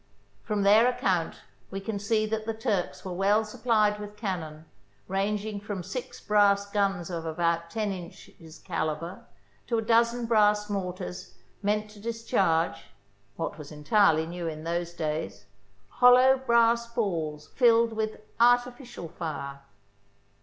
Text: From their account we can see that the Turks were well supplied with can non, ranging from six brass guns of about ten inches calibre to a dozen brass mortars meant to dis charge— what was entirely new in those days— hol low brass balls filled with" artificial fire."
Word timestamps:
From 0.41 0.63
their 0.63 0.87
account 0.87 1.43
we 1.69 1.79
can 1.79 1.99
see 1.99 2.25
that 2.25 2.47
the 2.47 2.55
Turks 2.55 3.05
were 3.05 3.13
well 3.13 3.45
supplied 3.45 3.99
with 3.99 4.17
can 4.17 4.39
non, 4.39 4.65
ranging 5.07 5.59
from 5.59 5.83
six 5.83 6.19
brass 6.19 6.65
guns 6.65 7.11
of 7.11 7.23
about 7.23 7.69
ten 7.69 7.91
inches 7.91 8.57
calibre 8.57 9.27
to 9.67 9.77
a 9.77 9.83
dozen 9.83 10.25
brass 10.25 10.71
mortars 10.71 11.35
meant 11.61 11.87
to 11.91 11.99
dis 11.99 12.23
charge— 12.23 12.85
what 13.35 13.59
was 13.59 13.71
entirely 13.71 14.25
new 14.25 14.47
in 14.47 14.63
those 14.63 14.91
days— 14.91 15.45
hol 15.99 16.15
low 16.15 16.35
brass 16.35 16.91
balls 16.91 17.49
filled 17.49 17.93
with" 17.93 18.21
artificial 18.39 19.07
fire." 19.07 19.59